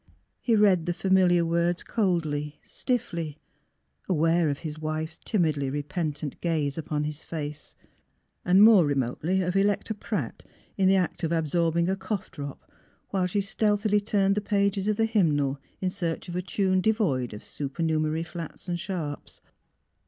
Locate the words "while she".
13.09-13.41